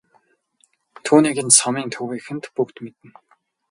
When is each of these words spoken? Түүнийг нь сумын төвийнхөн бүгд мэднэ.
Түүнийг 1.05 1.37
нь 1.45 1.55
сумын 1.59 1.87
төвийнхөн 1.93 2.39
бүгд 2.55 2.75
мэднэ. 2.83 3.09